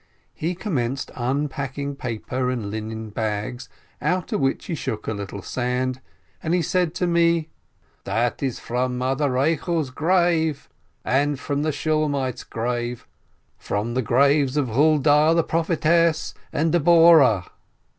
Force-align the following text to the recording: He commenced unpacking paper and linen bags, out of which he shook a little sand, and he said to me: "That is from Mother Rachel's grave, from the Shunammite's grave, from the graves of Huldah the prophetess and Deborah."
He 0.33 0.55
commenced 0.55 1.11
unpacking 1.15 1.95
paper 1.95 2.49
and 2.49 2.71
linen 2.71 3.11
bags, 3.11 3.69
out 4.01 4.33
of 4.33 4.39
which 4.41 4.65
he 4.65 4.73
shook 4.73 5.07
a 5.07 5.13
little 5.13 5.43
sand, 5.43 6.01
and 6.41 6.55
he 6.55 6.63
said 6.63 6.95
to 6.95 7.05
me: 7.05 7.49
"That 8.05 8.41
is 8.41 8.57
from 8.57 8.97
Mother 8.97 9.29
Rachel's 9.29 9.91
grave, 9.91 10.67
from 11.05 11.61
the 11.61 11.71
Shunammite's 11.71 12.43
grave, 12.45 13.07
from 13.59 13.93
the 13.93 14.01
graves 14.01 14.57
of 14.57 14.69
Huldah 14.69 15.33
the 15.35 15.43
prophetess 15.43 16.33
and 16.51 16.71
Deborah." 16.71 17.45